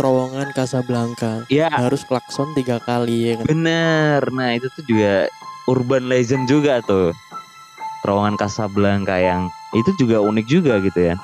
Terowongan 0.01 0.49
Casablanca. 0.53 1.45
ya 1.53 1.69
Harus 1.69 2.09
klakson 2.09 2.57
tiga 2.57 2.81
kali 2.81 3.33
ya 3.33 3.33
kan. 3.37 3.45
bener 3.49 4.21
nah 4.33 4.57
itu 4.57 4.65
tuh 4.73 4.85
juga 4.89 5.29
urban 5.69 6.09
legend 6.09 6.49
juga 6.49 6.81
tuh 6.85 7.13
terowongan 8.01 8.37
Casablanca 8.37 9.21
yang 9.21 9.45
itu 9.73 9.93
juga 10.01 10.21
unik 10.21 10.47
juga 10.49 10.81
gitu 10.81 11.13
ya 11.13 11.15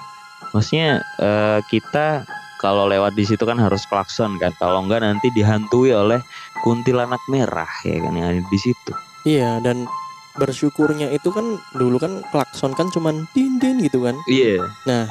maksudnya 0.53 1.01
eh, 1.21 1.61
kita 1.69 2.25
kalau 2.63 2.87
lewat 2.87 3.19
di 3.19 3.27
situ 3.27 3.43
kan 3.43 3.59
harus 3.59 3.83
klakson 3.91 4.39
kan. 4.39 4.55
Kalau 4.63 4.87
enggak 4.87 5.03
nanti 5.03 5.29
dihantui 5.35 5.91
oleh 5.91 6.23
kuntilanak 6.63 7.19
merah 7.27 7.69
ya 7.83 7.99
kan 7.99 8.15
yang 8.15 8.29
ada 8.39 8.43
di 8.47 8.59
situ. 8.63 8.93
Iya, 9.27 9.59
dan 9.59 9.91
bersyukurnya 10.39 11.11
itu 11.13 11.29
kan 11.35 11.59
dulu 11.77 11.99
kan 11.99 12.23
klakson 12.31 12.73
kan 12.73 12.89
cuman 12.95 13.27
din 13.35 13.59
din 13.59 13.83
gitu 13.83 14.07
kan. 14.07 14.17
iya. 14.31 14.65
Nah, 14.89 15.11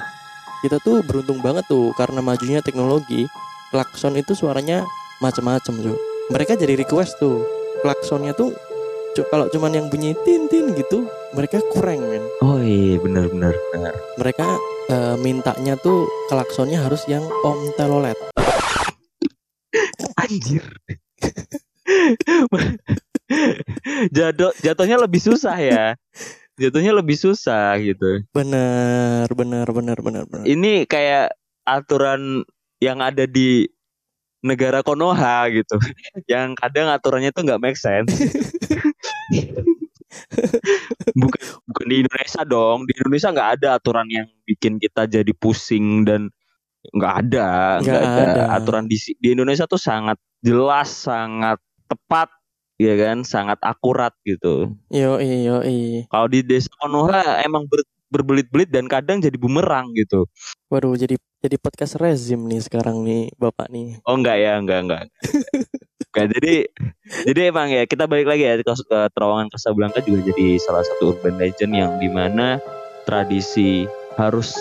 kita 0.65 0.81
tuh 0.81 1.05
beruntung 1.05 1.41
banget 1.41 1.65
tuh 1.69 1.93
karena 1.93 2.21
majunya 2.25 2.61
teknologi 2.61 3.29
klakson 3.69 4.17
itu 4.17 4.33
suaranya 4.33 4.81
macam-macam 5.21 5.73
tuh 5.77 5.97
mereka 6.29 6.53
jadi 6.57 6.73
request 6.77 7.17
tuh 7.17 7.41
klaksonnya 7.81 8.33
tuh 8.37 8.53
kalau 9.27 9.49
cuman 9.51 9.75
yang 9.75 9.87
bunyi 9.91 10.15
tin 10.23 10.47
tin 10.47 10.71
gitu 10.71 11.03
mereka 11.35 11.59
kurang 11.75 11.99
men. 12.07 12.23
Oh 12.39 12.61
iya 12.63 12.95
benar 13.01 13.27
benar 13.27 13.53
benar. 13.75 13.93
mereka 14.15 14.55
eh, 14.91 15.15
mintanya 15.17 15.79
tuh 15.79 16.05
klaksonnya 16.27 16.83
harus 16.83 17.07
yang 17.07 17.23
om 17.47 17.71
telolet 17.79 18.19
Anjir. 20.19 20.63
Jatuh 24.15 24.51
jatuhnya 24.59 24.99
lebih 24.99 25.21
susah 25.23 25.55
ya. 25.55 25.95
Jatuhnya 26.59 26.91
lebih 26.93 27.15
susah 27.15 27.79
gitu. 27.79 28.21
bener 28.35 29.25
bener 29.31 29.65
bener 29.71 29.97
bener 30.03 30.23
bener 30.27 30.45
Ini 30.45 30.85
kayak 30.85 31.31
aturan 31.63 32.43
yang 32.83 32.99
ada 32.99 33.23
di 33.25 33.71
negara 34.43 34.81
Konoha 34.81 35.47
gitu. 35.53 35.77
Yang 36.31 36.57
kadang 36.57 36.89
aturannya 36.89 37.29
tuh 37.29 37.45
nggak 37.45 37.61
make 37.61 37.77
sense. 37.77 38.09
bukan 41.21 41.39
bukan 41.67 41.85
di 41.87 41.95
Indonesia 42.03 42.41
dong. 42.43 42.85
Di 42.87 42.93
Indonesia 42.99 43.29
nggak 43.31 43.49
ada 43.59 43.69
aturan 43.79 44.07
yang 44.11 44.27
bikin 44.45 44.77
kita 44.77 45.07
jadi 45.07 45.31
pusing 45.35 46.03
dan 46.03 46.29
nggak 46.91 47.13
ada, 47.27 47.49
Nggak 47.81 48.01
ada. 48.01 48.23
ada. 48.25 48.41
Aturan 48.57 48.85
di 48.89 48.97
di 49.21 49.27
Indonesia 49.33 49.69
tuh 49.69 49.79
sangat 49.79 50.17
jelas, 50.41 50.89
sangat 50.89 51.61
tepat, 51.85 52.29
ya 52.81 52.93
kan, 52.97 53.21
sangat 53.21 53.61
akurat 53.61 54.11
gitu. 54.25 54.73
yo 54.89 55.21
yo 55.21 55.61
Kalau 56.09 56.27
di 56.27 56.41
desa 56.41 56.71
Konoha 56.81 57.41
emang 57.45 57.69
ber- 57.69 57.85
berbelit-belit 58.11 58.67
dan 58.69 58.85
kadang 58.91 59.23
jadi 59.23 59.33
bumerang 59.39 59.95
gitu. 59.95 60.27
waduh 60.67 60.93
jadi 60.93 61.15
jadi 61.41 61.55
podcast 61.57 61.97
rezim 61.97 62.43
nih 62.45 62.61
sekarang 62.61 63.01
nih 63.01 63.31
bapak 63.39 63.71
nih 63.71 63.97
Oh 64.05 64.13
enggak 64.19 64.37
ya, 64.37 64.59
enggak 64.59 64.79
enggak. 64.85 65.03
Enggak, 66.11 66.27
jadi 66.35 66.53
jadi 67.23 67.39
emang 67.55 67.71
ya 67.71 67.87
kita 67.87 68.03
balik 68.03 68.27
lagi 68.27 68.43
ya 68.43 68.59
ke, 68.59 68.67
ke 68.67 68.99
terowongan 69.15 69.47
Casablanca 69.47 70.03
juga 70.03 70.27
jadi 70.27 70.59
salah 70.59 70.83
satu 70.83 71.15
urban 71.15 71.39
legend 71.39 71.71
yang 71.71 71.91
di 72.03 72.11
mana 72.11 72.59
tradisi 73.07 73.87
harus 74.19 74.51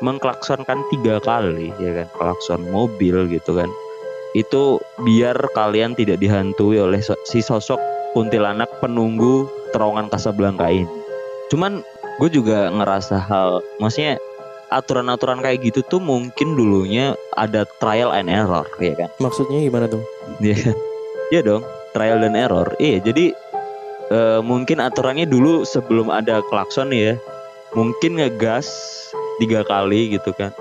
mengklaksonkan 0.00 0.80
tiga 0.88 1.20
kali 1.20 1.76
ya 1.76 1.92
kan 1.92 2.08
klakson 2.16 2.64
mobil 2.72 3.28
gitu 3.28 3.52
kan 3.52 3.68
itu 4.32 4.80
biar 5.04 5.36
kalian 5.52 5.92
tidak 5.92 6.24
dihantui 6.24 6.80
oleh 6.80 7.04
so- 7.04 7.20
si 7.28 7.44
sosok 7.44 7.76
kuntilanak 8.16 8.68
penunggu 8.80 9.48
terowongan 9.72 10.08
Casablanca 10.08 10.68
ini. 10.72 10.88
Cuman 11.52 11.80
gue 12.18 12.28
juga 12.28 12.68
ngerasa 12.68 13.16
hal, 13.18 13.62
maksudnya 13.78 14.18
aturan-aturan 14.68 15.40
kayak 15.40 15.64
gitu 15.64 15.80
tuh 15.86 15.96
mungkin 15.96 16.52
dulunya 16.52 17.16
ada 17.40 17.64
trial 17.80 18.12
and 18.12 18.28
error 18.28 18.68
ya 18.76 18.92
kan. 18.92 19.08
maksudnya 19.16 19.64
gimana 19.64 19.88
tuh 19.88 20.02
Iya, 20.38 20.76
iya 21.32 21.40
dong, 21.40 21.64
trial 21.96 22.20
dan 22.20 22.36
error. 22.36 22.68
Iya, 22.76 23.00
jadi 23.00 23.32
eh, 24.12 24.40
mungkin 24.44 24.78
aturannya 24.78 25.24
dulu 25.24 25.64
sebelum 25.64 26.12
ada 26.12 26.44
klakson 26.52 26.92
ya, 26.92 27.16
mungkin 27.72 28.20
ngegas 28.20 28.68
tiga 29.40 29.64
kali 29.64 30.12
gitu 30.18 30.34
kan. 30.36 30.52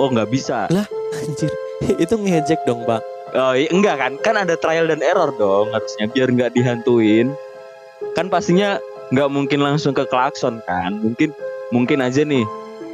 Oh 0.00 0.08
nggak 0.10 0.32
bisa. 0.32 0.66
anjir 1.12 1.52
itu 2.02 2.14
ngejek 2.16 2.64
dong 2.64 2.88
pak 2.88 3.04
Oh 3.32 3.56
iya, 3.56 3.68
enggak 3.72 3.96
kan? 3.96 4.12
Kan 4.20 4.36
ada 4.36 4.60
trial 4.60 4.88
dan 4.92 5.00
error 5.00 5.32
dong 5.40 5.72
harusnya 5.72 6.04
biar 6.04 6.28
nggak 6.28 6.52
dihantuin. 6.52 7.32
Kan 8.12 8.28
pastinya 8.28 8.76
nggak 9.12 9.28
mungkin 9.28 9.60
langsung 9.60 9.92
ke 9.92 10.08
klakson 10.08 10.58
kan? 10.64 10.96
Mungkin 10.98 11.30
mungkin 11.70 12.00
aja 12.00 12.24
nih 12.24 12.42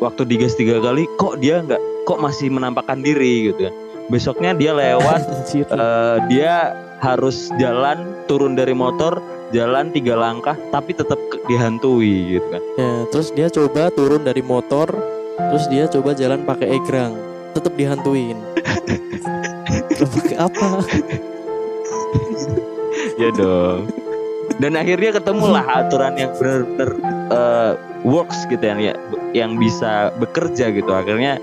waktu 0.02 0.26
digas 0.26 0.58
tiga 0.58 0.82
kali 0.82 1.06
kok 1.18 1.38
dia 1.38 1.62
nggak 1.62 1.80
kok 2.06 2.18
masih 2.18 2.50
menampakkan 2.50 3.00
diri 3.00 3.54
gitu 3.54 3.70
kan. 3.70 3.74
Besoknya 4.10 4.52
dia 4.58 4.72
lewat 4.74 5.20
eh, 5.54 6.16
dia 6.26 6.74
harus 6.98 7.48
jalan 7.62 8.26
turun 8.26 8.58
dari 8.58 8.74
motor 8.74 9.22
jalan 9.54 9.94
tiga 9.94 10.18
langkah 10.18 10.58
tapi 10.74 10.92
tetap 10.92 11.16
dihantui 11.48 12.36
gitu 12.36 12.46
kan 12.52 12.62
Ya, 12.76 12.92
terus 13.08 13.28
dia 13.32 13.48
coba 13.48 13.88
turun 13.90 14.22
dari 14.22 14.42
motor, 14.42 14.86
terus 15.34 15.66
dia 15.66 15.90
coba 15.90 16.14
jalan 16.14 16.46
pakai 16.46 16.78
egrang, 16.78 17.14
tetap 17.56 17.74
dihantuin. 17.74 18.38
Terus 19.98 20.10
pakai 20.14 20.36
apa? 20.38 20.78
ya 23.18 23.34
dong 23.34 23.97
dan 24.58 24.74
akhirnya 24.74 25.22
ketemulah 25.22 25.62
aturan 25.66 26.18
yang 26.18 26.34
benar-benar 26.34 26.90
eh, 27.30 27.72
works 28.06 28.46
gitu 28.50 28.62
ya 28.62 28.74
ya, 28.78 28.94
yang 29.34 29.58
bisa 29.58 30.10
bekerja 30.18 30.70
gitu. 30.74 30.90
Akhirnya 30.90 31.38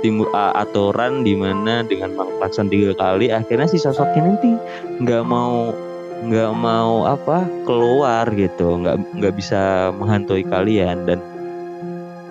timbul 0.00 0.30
uh, 0.30 0.54
aturan 0.54 1.26
di 1.26 1.34
mana 1.34 1.82
dengan 1.82 2.14
mengklakson 2.14 2.70
tiga 2.70 2.94
kali 2.94 3.34
akhirnya 3.34 3.66
si 3.66 3.82
sosoknya 3.82 4.30
nanti 4.30 4.54
nggak 5.02 5.24
mau 5.26 5.74
nggak 6.22 6.52
mau 6.54 7.08
apa 7.08 7.46
keluar 7.66 8.28
gitu. 8.32 8.84
Nggak 8.84 8.96
nggak 9.18 9.34
bisa 9.36 9.90
menghantui 9.96 10.44
kalian. 10.46 11.04
Dan 11.08 11.18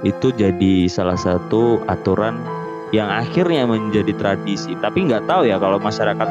itu 0.05 0.29
jadi 0.31 0.87
salah 0.87 1.17
satu 1.17 1.81
aturan 1.89 2.39
yang 2.95 3.09
akhirnya 3.11 3.67
menjadi 3.67 4.13
tradisi. 4.15 4.77
Tapi 4.79 5.11
nggak 5.11 5.27
tahu 5.27 5.47
ya 5.47 5.59
kalau 5.59 5.81
masyarakat 5.81 6.29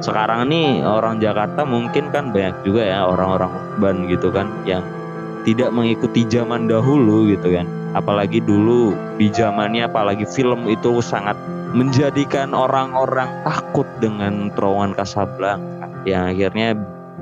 sekarang 0.00 0.48
nih 0.48 0.84
orang 0.84 1.20
Jakarta 1.20 1.64
mungkin 1.64 2.08
kan 2.12 2.32
banyak 2.32 2.56
juga 2.64 2.82
ya 2.88 3.00
orang-orang 3.04 3.52
urban 3.52 3.96
gitu 4.08 4.32
kan 4.32 4.48
yang 4.64 4.80
tidak 5.44 5.72
mengikuti 5.72 6.24
zaman 6.28 6.68
dahulu 6.68 7.28
gitu 7.28 7.56
kan. 7.56 7.68
Apalagi 7.92 8.40
dulu 8.44 8.94
di 9.16 9.32
zamannya 9.32 9.88
apalagi 9.88 10.24
film 10.28 10.68
itu 10.68 11.00
sangat 11.02 11.34
menjadikan 11.76 12.52
orang-orang 12.56 13.30
takut 13.46 13.86
dengan 13.98 14.48
terowongan 14.54 14.96
Casablanca. 14.96 15.88
Yang 16.08 16.22
akhirnya 16.36 16.68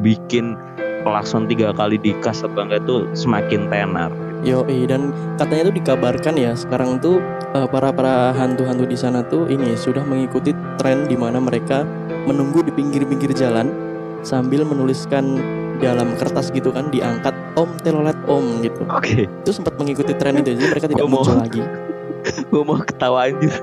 bikin 0.02 0.54
klakson 1.02 1.46
tiga 1.50 1.74
kali 1.74 1.98
di 1.98 2.14
Casablanca 2.22 2.78
itu 2.78 3.06
semakin 3.14 3.70
tenar 3.70 4.10
Yoi 4.46 4.86
dan 4.86 5.10
katanya 5.34 5.70
tuh 5.70 5.76
dikabarkan 5.82 6.34
ya 6.38 6.52
sekarang 6.54 7.02
tuh 7.02 7.18
eh, 7.54 7.66
para 7.66 7.90
para 7.90 8.30
hantu-hantu 8.32 8.86
di 8.86 8.94
sana 8.94 9.26
tuh 9.26 9.50
ini 9.50 9.74
sudah 9.74 10.06
mengikuti 10.06 10.54
tren 10.78 11.10
di 11.10 11.18
mana 11.18 11.42
mereka 11.42 11.82
menunggu 12.24 12.62
di 12.62 12.70
pinggir-pinggir 12.70 13.34
jalan 13.34 13.74
sambil 14.22 14.62
menuliskan 14.62 15.38
dalam 15.78 16.14
kertas 16.18 16.50
gitu 16.50 16.74
kan 16.74 16.90
diangkat 16.90 17.34
om 17.54 17.70
telolet 17.86 18.18
om 18.26 18.62
gitu. 18.62 18.82
Oke. 18.90 19.26
Itu 19.26 19.50
sempat 19.54 19.78
mengikuti 19.78 20.10
tren 20.14 20.42
itu 20.42 20.54
jadi 20.54 20.66
mereka 20.70 20.86
tidak 20.90 21.06
Gua 21.06 21.10
mau- 21.10 21.22
muncul 21.22 21.38
lagi. 21.38 21.62
gue 22.50 22.62
mau 22.66 22.78
ketawa 22.82 23.30
anjir. 23.30 23.54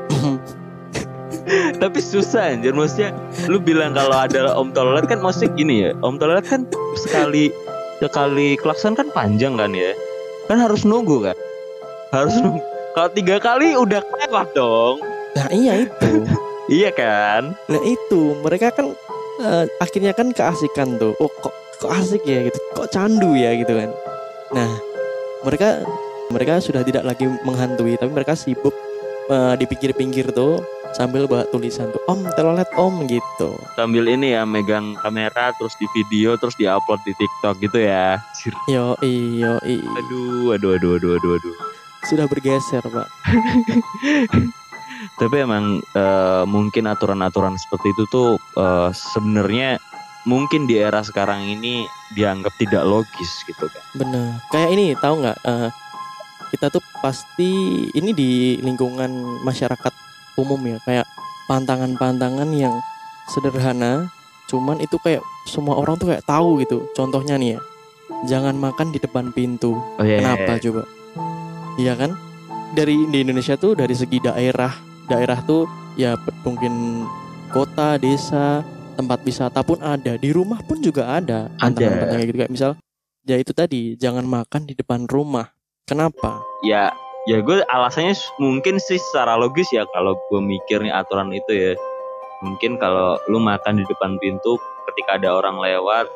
Tapi 1.81 1.99
susah 2.01 2.57
anjir 2.57 2.73
maksudnya 2.73 3.13
lu 3.51 3.61
bilang 3.61 3.93
kalau 3.93 4.17
ada 4.17 4.55
om 4.57 4.73
toilet 4.73 5.05
kan 5.05 5.21
maksudnya 5.21 5.51
gini 5.53 5.75
ya 5.85 5.91
om 6.01 6.17
toilet 6.17 6.47
kan 6.47 6.65
sekali 6.97 7.53
sekali 8.01 8.57
klakson 8.57 8.97
kan 8.97 9.13
panjang 9.13 9.53
kan 9.59 9.69
ya 9.75 9.93
kan 10.45 10.57
harus 10.61 10.85
nunggu 10.85 11.31
kan? 11.31 11.37
Harus 12.13 12.35
nunggu. 12.37 12.61
Kalau 12.95 13.09
tiga 13.11 13.35
kali 13.41 13.75
udah 13.75 14.01
lewat 14.01 14.47
dong. 14.55 15.03
Nah 15.35 15.47
iya 15.51 15.85
itu. 15.85 16.23
Iya 16.65 16.89
kan? 16.89 17.53
Nah 17.69 17.81
itu. 17.85 18.41
Mereka 18.41 18.73
kan 18.73 18.89
eh, 19.37 19.69
akhirnya 19.77 20.17
kan 20.17 20.33
keasikan 20.33 20.97
tuh. 20.97 21.13
Oh 21.21 21.29
kok 21.29 21.53
kok 21.77 21.93
asik 21.93 22.25
ya 22.25 22.41
gitu. 22.41 22.57
Kok 22.73 22.89
candu 22.89 23.37
ya 23.37 23.53
gitu 23.53 23.69
kan. 23.69 23.93
Nah 24.49 24.73
mereka 25.45 25.85
mereka 26.33 26.57
sudah 26.57 26.81
tidak 26.81 27.05
lagi 27.05 27.29
menghantui 27.45 27.93
tapi 28.01 28.09
mereka 28.09 28.33
sibuk 28.33 28.73
eh, 29.27 29.53
di 29.55 29.65
pinggir-pinggir 29.65 30.31
tuh 30.31 30.61
sambil 30.91 31.27
bawa 31.27 31.43
tulisan 31.49 31.91
tuh 31.91 31.99
Om 32.07 32.23
telolet 32.33 32.69
Om 32.73 33.03
gitu. 33.05 33.59
sambil 33.75 34.07
ini 34.07 34.31
ya 34.31 34.47
megang 34.47 34.95
kamera 34.97 35.51
terus 35.53 35.75
di 35.75 35.87
video 35.91 36.35
terus 36.35 36.55
diupload 36.55 37.03
di 37.03 37.11
TikTok 37.11 37.55
gitu 37.59 37.83
ya. 37.83 38.15
Yo 38.65 38.95
iyo 39.03 39.59
aduh 39.59 40.55
aduh 40.55 40.71
aduh 40.79 40.91
aduh 40.95 41.11
aduh 41.19 41.31
aduh 41.35 41.55
sudah 42.05 42.25
bergeser 42.25 42.79
pak. 42.79 43.07
tapi 45.19 45.35
emang 45.43 45.81
eh, 45.81 46.43
mungkin 46.47 46.87
aturan-aturan 46.87 47.59
seperti 47.59 47.91
itu 47.91 48.03
tuh 48.07 48.29
eh, 48.55 48.89
sebenarnya 48.93 49.81
mungkin 50.25 50.65
di 50.65 50.79
era 50.79 51.03
sekarang 51.03 51.43
ini 51.43 51.85
dianggap 52.15 52.55
tidak 52.57 52.81
logis 52.81 53.31
gitu 53.45 53.67
kan 53.67 53.83
Bener. 53.93 54.27
Kayak 54.49 54.69
ini 54.73 54.85
tahu 54.97 55.21
nggak? 55.21 55.37
eh, 55.43 55.69
kita 56.55 56.71
tuh 56.71 56.79
pasti 57.03 57.51
ini 57.91 58.15
di 58.15 58.55
lingkungan 58.63 59.43
masyarakat 59.43 59.91
umum 60.39 60.59
ya 60.63 60.79
kayak 60.87 61.07
pantangan-pantangan 61.51 62.47
yang 62.55 62.79
sederhana, 63.27 64.07
cuman 64.47 64.79
itu 64.79 64.95
kayak 65.03 65.19
semua 65.51 65.75
orang 65.75 65.99
tuh 65.99 66.15
kayak 66.15 66.23
tahu 66.23 66.63
gitu. 66.63 66.87
Contohnya 66.95 67.35
nih 67.35 67.57
ya, 67.57 67.59
jangan 68.23 68.55
makan 68.55 68.95
di 68.95 68.99
depan 69.03 69.35
pintu. 69.35 69.75
oh 69.75 70.05
iya 70.05 70.23
Kenapa 70.23 70.57
coba? 70.63 70.83
Iya 71.75 71.93
kan? 71.99 72.11
Dari 72.71 72.95
di 73.11 73.17
Indonesia 73.19 73.59
tuh 73.59 73.75
dari 73.75 73.91
segi 73.91 74.23
daerah, 74.23 74.71
daerah 75.11 75.39
tuh 75.43 75.67
ya 75.99 76.15
mungkin 76.47 77.03
kota, 77.51 77.99
desa, 77.99 78.63
tempat 78.95 79.19
wisata 79.27 79.59
pun 79.59 79.79
ada. 79.83 80.15
Di 80.15 80.31
rumah 80.31 80.63
pun 80.63 80.79
juga 80.79 81.19
ada. 81.19 81.51
Pantangan-pantangan 81.59 82.25
gitu 82.31 82.37
kayak 82.39 82.53
misal 82.53 82.71
ya 83.25 83.35
itu 83.41 83.51
tadi 83.51 83.97
jangan 83.99 84.23
makan 84.23 84.69
di 84.69 84.73
depan 84.77 85.03
rumah. 85.09 85.51
Kenapa? 85.85 86.41
ya 86.65 86.89
ya 87.29 87.45
gue 87.45 87.61
alasannya 87.69 88.17
mungkin 88.41 88.81
sih 88.81 88.97
secara 88.97 89.37
logis 89.37 89.69
ya 89.69 89.85
kalau 89.93 90.17
gue 90.33 90.41
mikir 90.41 90.81
nih 90.81 90.89
aturan 90.89 91.29
itu 91.29 91.53
ya 91.53 91.73
mungkin 92.41 92.81
kalau 92.81 93.21
lu 93.29 93.37
makan 93.37 93.77
di 93.77 93.85
depan 93.85 94.17
pintu 94.17 94.57
ketika 94.89 95.21
ada 95.21 95.37
orang 95.37 95.61
lewat 95.61 96.09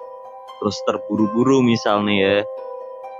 terus 0.58 0.74
terburu-buru 0.90 1.62
misal 1.62 2.02
nih 2.02 2.18
ya 2.18 2.36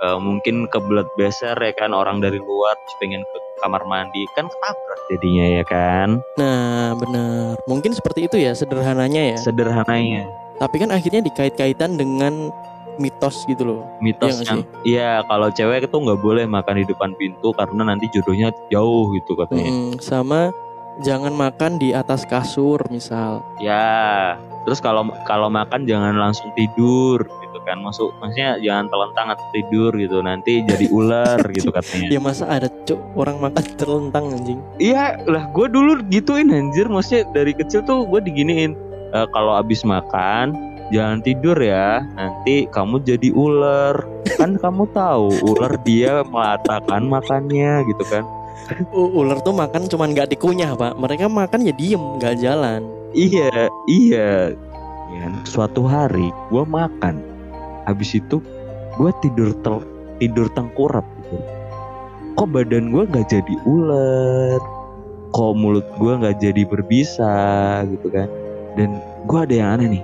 eh, 0.02 0.18
mungkin 0.18 0.66
kebelet 0.66 1.06
beser 1.14 1.54
ya 1.54 1.70
kan 1.70 1.94
orang 1.94 2.18
dari 2.18 2.42
luar 2.42 2.74
terus 2.82 2.96
pengen 2.98 3.22
ke 3.22 3.38
kamar 3.62 3.86
mandi 3.86 4.26
kan 4.34 4.50
ketabrak 4.50 5.00
jadinya 5.06 5.46
ya 5.54 5.62
kan 5.62 6.08
Nah, 6.34 6.98
benar. 6.98 7.62
Mungkin 7.70 7.94
seperti 7.94 8.26
itu 8.26 8.42
ya 8.42 8.58
sederhananya 8.58 9.34
ya. 9.34 9.38
sederhananya 9.38 10.26
Tapi 10.58 10.82
kan 10.82 10.90
akhirnya 10.90 11.22
dikait-kaitan 11.22 11.94
dengan 11.94 12.50
mitos 12.96 13.44
gitu 13.44 13.62
loh. 13.62 13.82
mitos 13.98 14.40
yang 14.42 14.64
iya 14.82 15.20
kalau 15.24 15.48
cewek 15.48 15.84
itu 15.84 15.94
nggak 15.94 16.18
boleh 16.18 16.44
makan 16.44 16.80
di 16.80 16.86
depan 16.86 17.14
pintu 17.14 17.52
karena 17.52 17.86
nanti 17.86 18.10
jodohnya 18.10 18.50
jauh 18.68 19.12
gitu 19.12 19.34
katanya 19.34 19.68
Mm, 19.68 20.00
sama 20.00 20.50
jangan 20.98 21.32
makan 21.32 21.76
di 21.76 21.92
atas 21.92 22.24
kasur 22.24 22.82
misal. 22.88 23.40
Ya, 23.56 24.36
terus 24.62 24.78
kalau 24.78 25.00
kalau 25.24 25.48
makan 25.48 25.84
jangan 25.84 26.12
langsung 26.12 26.52
tidur 26.52 27.24
gitu 27.24 27.58
kan. 27.62 27.80
Maksud 27.80 28.12
maksudnya 28.18 28.60
jangan 28.60 28.84
telentang 28.86 29.26
atau 29.30 29.46
tidur 29.50 29.92
gitu. 29.94 30.20
Nanti 30.20 30.60
jadi 30.60 30.86
ular 30.90 31.40
gitu 31.56 31.72
katanya. 31.72 32.08
Ya 32.10 32.20
masa 32.20 32.44
ada 32.46 32.68
cuk 32.84 33.00
orang 33.14 33.40
makan 33.40 33.64
terlentang 33.80 34.24
anjing. 34.30 34.60
Iya, 34.76 35.24
lah 35.24 35.48
gue 35.48 35.66
dulu 35.68 36.04
gituin 36.06 36.52
anjir. 36.52 36.84
Maksudnya 36.84 37.24
dari 37.32 37.52
kecil 37.54 37.80
tuh 37.80 38.04
gue 38.04 38.20
diginiin. 38.20 38.76
"Eh, 39.10 39.26
kalau 39.32 39.56
abis 39.56 39.80
makan 39.82 40.52
jangan 40.90 41.18
tidur 41.24 41.56
ya. 41.56 42.04
Nanti 42.14 42.66
kamu 42.70 43.02
jadi 43.06 43.30
ular. 43.34 44.02
Kan 44.36 44.58
kamu 44.58 44.90
tahu 44.94 45.30
ular 45.42 45.74
dia 45.82 46.22
melatakan 46.26 47.06
makannya 47.06 47.86
gitu 47.88 48.04
kan. 48.10 48.26
U- 48.94 49.24
ular 49.24 49.42
tuh 49.42 49.54
makan 49.56 49.90
cuman 49.90 50.14
nggak 50.14 50.30
dikunyah 50.36 50.76
pak. 50.78 50.94
Mereka 50.94 51.26
makan 51.26 51.66
ya 51.66 51.74
diem 51.74 52.02
nggak 52.20 52.38
jalan. 52.38 52.86
Iya, 53.10 53.70
iya. 53.90 54.54
Ya, 55.10 55.26
suatu 55.42 55.90
hari 55.90 56.30
gue 56.54 56.62
makan, 56.62 57.18
habis 57.82 58.14
itu 58.14 58.38
gue 58.94 59.10
tidur 59.18 59.50
tel 59.66 59.82
tidur 60.22 60.46
tengkurap 60.54 61.02
gitu. 61.18 61.34
Kok 62.38 62.46
badan 62.54 62.94
gue 62.94 63.10
nggak 63.10 63.26
jadi 63.26 63.54
ular, 63.66 64.62
kok 65.34 65.52
mulut 65.58 65.82
gue 65.98 66.12
nggak 66.14 66.38
jadi 66.38 66.62
berbisa 66.62 67.34
gitu 67.90 68.06
kan? 68.14 68.30
Dan 68.78 69.02
gue 69.26 69.38
ada 69.42 69.50
yang 69.50 69.70
aneh 69.74 69.98
nih, 69.98 70.02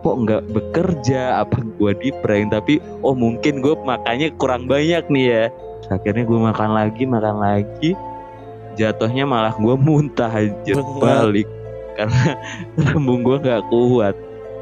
kok 0.00 0.16
nggak 0.24 0.42
bekerja? 0.50 1.42
Apa 1.42 1.62
gue 1.62 1.92
di 1.98 2.10
prank? 2.22 2.54
Tapi 2.54 2.74
oh 3.04 3.14
mungkin 3.14 3.60
gue 3.60 3.74
makannya 3.74 4.34
kurang 4.38 4.66
banyak 4.66 5.04
nih 5.10 5.26
ya. 5.26 5.44
Akhirnya 5.88 6.24
gue 6.26 6.38
makan 6.38 6.70
lagi, 6.74 7.02
makan 7.08 7.36
lagi. 7.40 7.90
Jatuhnya 8.78 9.26
malah 9.26 9.54
gue 9.58 9.74
muntah 9.74 10.30
aja 10.30 10.74
balik 11.02 11.50
karena 11.98 12.38
lambung 12.78 13.26
gue 13.26 13.42
nggak 13.42 13.66
kuat 13.66 14.14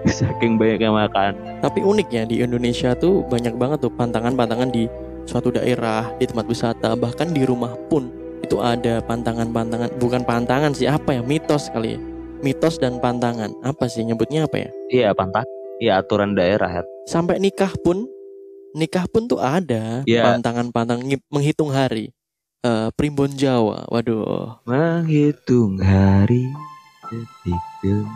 saking 0.09 0.57
banyaknya 0.57 0.89
makan 0.89 1.37
Tapi 1.61 1.85
unik 1.85 2.09
ya 2.09 2.23
di 2.25 2.41
Indonesia 2.41 2.97
tuh 2.97 3.29
banyak 3.29 3.53
banget 3.61 3.85
tuh 3.85 3.93
pantangan-pantangan 3.93 4.73
di 4.73 4.89
suatu 5.27 5.51
daerah, 5.53 6.07
di 6.17 6.25
tempat 6.25 6.47
wisata, 6.47 6.95
bahkan 6.95 7.29
di 7.35 7.43
rumah 7.43 7.75
pun 7.91 8.09
itu 8.41 8.63
ada 8.63 9.03
pantangan-pantangan. 9.03 9.99
Bukan 9.99 10.23
pantangan 10.23 10.71
sih, 10.71 10.87
apa 10.87 11.19
ya? 11.19 11.23
Mitos 11.27 11.67
kali 11.75 11.99
ya. 11.99 12.01
Mitos 12.45 12.77
dan 12.77 13.01
pantangan. 13.01 13.53
Apa 13.65 13.89
sih 13.89 14.05
nyebutnya 14.05 14.45
apa 14.45 14.69
ya? 14.69 14.71
iya 14.93 15.09
pantang 15.17 15.45
iya 15.83 15.99
aturan 16.01 16.37
daerah 16.37 16.69
Her. 16.69 16.85
Sampai 17.09 17.41
nikah 17.41 17.73
pun 17.81 18.07
nikah 18.77 19.09
pun 19.09 19.27
tuh 19.27 19.41
ada 19.41 20.05
Iya. 20.05 20.23
pantangan-pantangan 20.37 21.05
menghitung 21.33 21.73
hari. 21.73 22.13
Eh, 22.67 22.89
primbon 22.99 23.33
Jawa. 23.35 23.87
Waduh, 23.89 24.59
menghitung 24.67 25.79
hari 25.81 26.51
detik 27.07 28.07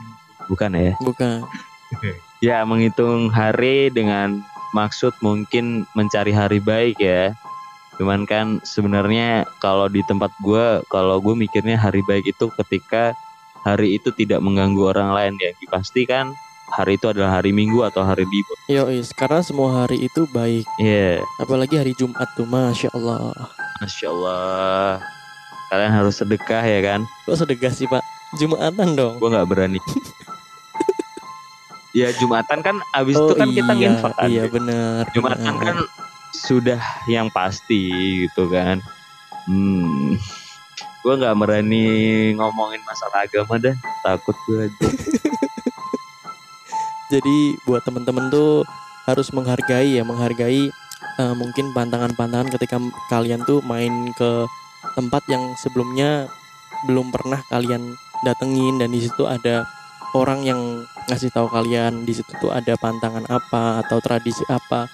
bukan 0.51 0.71
ya 0.75 0.93
bukan. 0.99 1.47
ya 2.47 2.67
menghitung 2.67 3.31
hari 3.31 3.87
dengan 3.95 4.43
maksud 4.75 5.15
mungkin 5.23 5.87
mencari 5.95 6.35
hari 6.35 6.59
baik 6.59 6.99
ya 6.99 7.35
cuman 7.99 8.25
kan 8.25 8.59
sebenarnya 8.65 9.45
kalau 9.61 9.87
di 9.87 10.01
tempat 10.09 10.33
gue 10.43 10.81
kalau 10.89 11.21
gue 11.21 11.37
mikirnya 11.37 11.77
hari 11.77 12.01
baik 12.03 12.25
itu 12.33 12.49
ketika 12.65 13.13
hari 13.65 14.01
itu 14.01 14.09
tidak 14.15 14.41
mengganggu 14.41 14.97
orang 14.97 15.11
lain 15.13 15.33
ya 15.37 15.53
pasti 15.69 16.09
kan 16.09 16.33
hari 16.71 16.97
itu 16.97 17.11
adalah 17.11 17.43
hari 17.43 17.51
minggu 17.51 17.83
atau 17.83 18.07
hari 18.07 18.23
libur 18.23 18.57
Yoi, 18.71 19.03
karena 19.19 19.43
semua 19.43 19.85
hari 19.85 20.07
itu 20.07 20.23
baik. 20.31 20.63
Iya 20.79 21.19
Apalagi 21.43 21.75
hari 21.75 21.99
Jumat 21.99 22.31
tuh, 22.39 22.47
masya 22.47 22.87
Allah. 22.95 23.35
Masya 23.83 24.07
Allah 24.07 25.03
Kalian 25.71 25.93
harus 25.95 26.15
sedekah 26.19 26.63
ya 26.63 26.79
kan 26.83 27.01
Kok 27.27 27.35
sedekah 27.35 27.75
sih 27.75 27.91
pak? 27.91 28.03
Jumatan 28.39 28.95
dong. 28.95 29.19
Gue 29.19 29.35
nggak 29.35 29.49
berani 29.51 29.83
Ya 31.99 32.15
Jumatan 32.15 32.63
kan 32.63 32.79
Abis 32.95 33.19
itu 33.19 33.35
kan 33.35 33.51
kita 33.51 33.73
iya, 33.75 33.91
nginfak 33.91 34.13
kan 34.15 34.29
Iya 34.31 34.45
benar. 34.47 35.03
Jumatan 35.11 35.55
benar. 35.59 35.67
kan 35.67 35.77
Sudah 36.31 36.79
yang 37.11 37.27
pasti 37.35 37.91
gitu 38.27 38.47
kan 38.47 38.79
Hmm 39.51 40.15
Gue 41.01 41.15
nggak 41.17 41.37
berani 41.37 41.87
ngomongin 42.37 42.81
masalah 42.85 43.25
agama 43.25 43.57
dah 43.57 43.77
Takut 44.05 44.37
gue 44.49 44.69
aja 44.69 44.87
Jadi 47.11 47.59
buat 47.67 47.83
temen-temen 47.83 48.31
tuh 48.31 48.63
harus 49.11 49.35
menghargai 49.35 49.99
ya, 49.99 50.07
menghargai 50.07 50.71
eh, 51.19 51.35
mungkin 51.35 51.75
pantangan-pantangan 51.75 52.55
ketika 52.55 52.79
kalian 53.11 53.43
tuh 53.43 53.59
main 53.67 53.91
ke 54.15 54.47
tempat 54.95 55.27
yang 55.27 55.43
sebelumnya 55.59 56.31
belum 56.87 57.11
pernah 57.11 57.43
kalian 57.51 57.99
datengin 58.23 58.79
dan 58.79 58.95
di 58.95 59.03
situ 59.03 59.27
ada 59.27 59.67
orang 60.15 60.47
yang 60.47 60.61
ngasih 61.11 61.31
tahu 61.35 61.51
kalian 61.51 62.07
di 62.07 62.15
situ 62.15 62.31
tuh 62.39 62.55
ada 62.55 62.79
pantangan 62.79 63.27
apa 63.27 63.83
atau 63.85 63.99
tradisi 63.99 64.47
apa. 64.47 64.87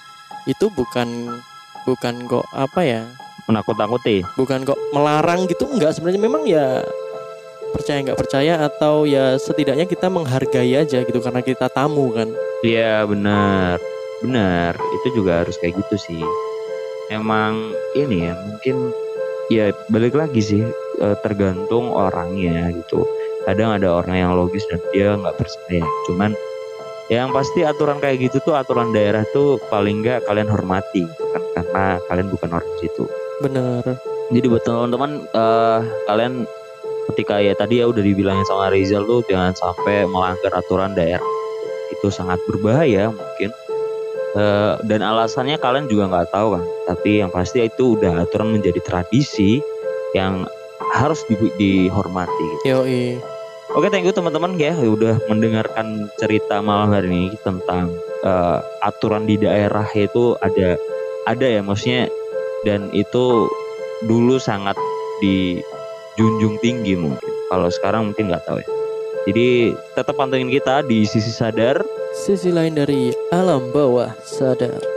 Itu 0.49 0.73
bukan 0.73 1.37
bukan 1.85 2.15
kok 2.25 2.47
apa 2.49 2.81
ya? 2.81 3.03
Menakut-takuti 3.47 4.27
bukan 4.35 4.67
kok 4.67 4.79
melarang 4.91 5.47
gitu 5.47 5.65
enggak. 5.71 5.95
Sebenarnya 5.95 6.21
memang 6.21 6.43
ya 6.43 6.83
percaya 7.71 7.99
nggak 8.03 8.19
percaya 8.19 8.53
atau 8.63 9.07
ya 9.07 9.35
setidaknya 9.39 9.87
kita 9.87 10.07
menghargai 10.11 10.75
aja 10.75 11.03
gitu 11.03 11.19
karena 11.19 11.39
kita 11.39 11.71
tamu 11.71 12.11
kan. 12.11 12.27
Iya 12.63 13.07
benar. 13.07 13.79
Benar. 14.19 14.73
Itu 14.75 15.21
juga 15.21 15.45
harus 15.45 15.55
kayak 15.61 15.77
gitu 15.79 15.95
sih. 15.95 16.23
Emang 17.07 17.71
ini 17.95 18.27
ya 18.27 18.35
Mungkin 18.35 18.91
Ya 19.47 19.71
balik 19.87 20.11
lagi 20.11 20.43
sih 20.43 20.59
eh, 20.99 21.15
Tergantung 21.23 21.87
orangnya 21.95 22.67
gitu. 22.75 23.07
Kadang 23.47 23.79
ada 23.79 24.03
orang 24.03 24.15
yang 24.19 24.31
logis 24.35 24.67
dan 24.67 24.83
dia 24.91 25.15
nggak 25.15 25.39
percaya. 25.39 25.87
Cuman 26.09 26.35
Yang 27.07 27.29
pasti 27.31 27.59
aturan 27.63 28.03
kayak 28.03 28.27
gitu 28.27 28.43
tuh 28.43 28.59
Aturan 28.59 28.91
daerah 28.91 29.23
tuh 29.31 29.55
Paling 29.71 30.03
nggak 30.03 30.27
kalian 30.27 30.51
hormati 30.51 31.07
gitu 31.07 31.23
kan 31.31 31.43
Karena 31.55 31.85
kalian 32.11 32.27
bukan 32.27 32.49
orang 32.59 32.73
situ 32.83 33.07
bener. 33.41 33.83
Jadi 34.27 34.45
buat 34.51 34.63
teman-teman 34.67 35.23
eh, 35.31 35.79
Kalian 36.09 36.43
Ketika 37.07 37.39
ya 37.39 37.55
tadi 37.55 37.79
ya 37.79 37.87
udah 37.87 38.03
dibilangin 38.03 38.43
sama 38.43 38.67
Rizal 38.67 39.07
tuh 39.07 39.23
Jangan 39.31 39.55
sampai 39.55 40.03
melanggar 40.03 40.51
aturan 40.51 40.91
daerah. 40.91 41.23
Itu 41.95 42.11
sangat 42.11 42.43
berbahaya 42.43 43.07
mungkin. 43.15 43.51
Eh, 44.35 44.73
dan 44.85 45.01
alasannya 45.01 45.55
kalian 45.57 45.87
juga 45.87 46.11
nggak 46.11 46.29
tahu 46.35 46.59
kan. 46.59 46.63
Tapi 46.91 47.23
yang 47.23 47.31
pasti 47.31 47.63
itu 47.63 47.95
udah 47.95 48.27
aturan 48.27 48.59
menjadi 48.59 48.83
tradisi 48.83 49.63
yang 50.11 50.43
harus 50.93 51.23
di- 51.31 51.55
dihormati. 51.55 52.45
Gitu. 52.59 52.75
yoi. 52.75 53.03
Oke 53.75 53.91
thank 53.91 54.07
you 54.07 54.15
teman-teman 54.15 54.55
ya 54.55 54.75
udah 54.79 55.19
mendengarkan 55.27 56.07
cerita 56.15 56.63
malam 56.63 56.91
hari 56.91 57.07
ini 57.07 57.35
tentang 57.43 57.91
eh, 58.23 58.59
aturan 58.83 59.23
di 59.23 59.39
daerah 59.39 59.87
itu 59.95 60.35
ada 60.43 60.75
ada 61.23 61.47
ya. 61.47 61.63
Maksudnya 61.63 62.11
dan 62.65 62.89
itu 62.95 63.45
dulu 64.05 64.41
sangat 64.41 64.77
dijunjung 65.21 66.57
tinggi 66.61 66.97
mungkin. 66.97 67.33
Kalau 67.53 67.69
sekarang 67.69 68.11
mungkin 68.11 68.33
nggak 68.33 68.45
tahu 68.47 68.57
ya. 68.61 68.69
Jadi 69.27 69.75
tetap 69.93 70.15
pantengin 70.15 70.47
kita 70.47 70.81
di 70.87 71.03
sisi 71.03 71.29
sadar. 71.29 71.83
Sisi 72.15 72.49
lain 72.49 72.73
dari 72.73 73.11
alam 73.29 73.69
bawah 73.75 74.15
sadar 74.23 74.96